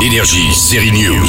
[0.00, 1.26] Énergie, série News.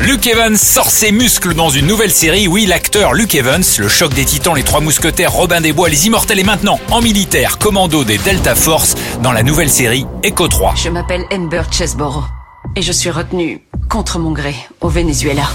[0.00, 2.46] Luke Evans sort ses muscles dans une nouvelle série.
[2.46, 6.06] Oui, l'acteur Luke Evans, le choc des titans, les trois mousquetaires, Robin des Bois, les
[6.06, 10.74] immortels et maintenant en militaire, commando des Delta Force dans la nouvelle série Echo 3.
[10.76, 12.24] Je m'appelle Amber Chesborough
[12.76, 15.48] et je suis retenue contre mon gré au Venezuela.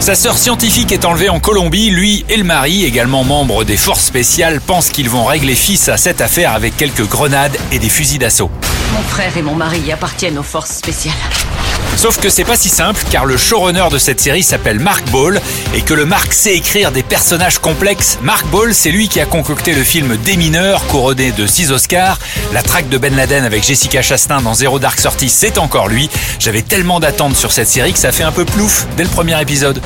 [0.00, 1.90] Sa sœur scientifique est enlevée en Colombie.
[1.90, 5.96] Lui et le mari, également membre des forces spéciales, pensent qu'ils vont régler fils à
[5.96, 8.50] cette affaire avec quelques grenades et des fusils d'assaut.
[8.94, 11.14] Mon frère et mon mari appartiennent aux forces spéciales.
[11.98, 15.40] Sauf que c'est pas si simple car le showrunner de cette série s'appelle Mark Ball
[15.74, 18.20] et que le Mark sait écrire des personnages complexes.
[18.22, 22.20] Mark Ball, c'est lui qui a concocté le film Des mineurs, couronné de 6 Oscars.
[22.52, 26.08] La traque de Ben Laden avec Jessica Chastain dans Zero Dark Sortie, c'est encore lui.
[26.38, 29.42] J'avais tellement d'attentes sur cette série que ça fait un peu plouf dès le premier
[29.42, 29.82] épisode.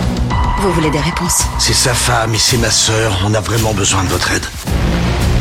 [0.61, 1.45] Vous voulez des réponses?
[1.59, 3.23] C'est sa femme et c'est ma sœur.
[3.25, 4.45] On a vraiment besoin de votre aide.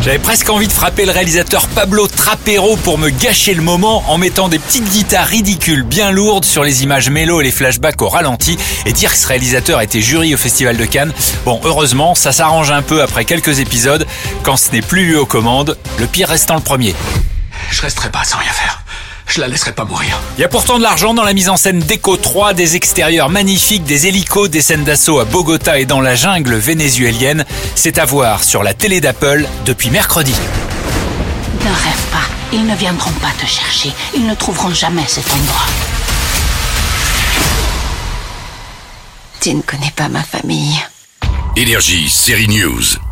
[0.04, 4.18] J'avais presque envie de frapper le réalisateur Pablo Trapero pour me gâcher le moment en
[4.18, 8.10] mettant des petites guitares ridicules bien lourdes sur les images mélo et les flashbacks au
[8.10, 8.57] ralenti
[8.88, 11.13] et dire que ce réalisateur était jury au Festival de Cannes.
[11.46, 14.07] Bon, heureusement, ça s'arrange un peu après quelques épisodes
[14.41, 16.96] quand ce n'est plus lui aux commandes, le pire restant le premier.
[17.70, 18.80] Je resterai pas sans rien faire.
[19.32, 20.20] Je la laisserai pas mourir.
[20.37, 23.29] Il y a pourtant de l'argent dans la mise en scène d'Echo 3, des extérieurs
[23.29, 27.46] magnifiques, des hélicos, des scènes d'assaut à Bogota et dans la jungle vénézuélienne.
[27.73, 30.34] C'est à voir sur la télé d'Apple depuis mercredi.
[31.62, 35.66] Ne rêve pas, ils ne viendront pas te chercher, ils ne trouveront jamais cet endroit.
[39.40, 40.77] Tu ne connais pas ma famille.
[41.55, 43.10] Énergie, série News.